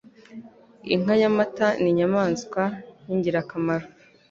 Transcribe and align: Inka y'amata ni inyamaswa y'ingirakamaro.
Inka 0.93 1.13
y'amata 1.21 1.67
ni 1.81 1.87
inyamaswa 1.91 2.63
y'ingirakamaro. 3.07 3.85